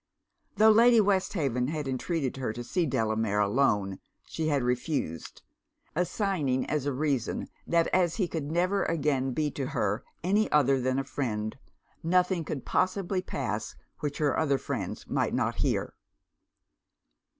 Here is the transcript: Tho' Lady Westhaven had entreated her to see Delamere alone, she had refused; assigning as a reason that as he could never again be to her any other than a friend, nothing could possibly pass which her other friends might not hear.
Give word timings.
Tho' 0.55 0.71
Lady 0.71 0.99
Westhaven 0.99 1.67
had 1.67 1.87
entreated 1.87 2.37
her 2.37 2.51
to 2.53 2.63
see 2.63 2.87
Delamere 2.87 3.37
alone, 3.41 3.99
she 4.25 4.47
had 4.47 4.63
refused; 4.63 5.43
assigning 5.95 6.65
as 6.65 6.87
a 6.87 6.91
reason 6.91 7.47
that 7.67 7.85
as 7.93 8.15
he 8.15 8.27
could 8.27 8.49
never 8.49 8.81
again 8.85 9.31
be 9.33 9.51
to 9.51 9.67
her 9.67 10.03
any 10.23 10.51
other 10.51 10.81
than 10.81 10.97
a 10.97 11.03
friend, 11.03 11.55
nothing 12.01 12.43
could 12.43 12.65
possibly 12.65 13.21
pass 13.21 13.75
which 13.99 14.17
her 14.17 14.39
other 14.39 14.57
friends 14.57 15.07
might 15.07 15.35
not 15.35 15.57
hear. 15.57 15.93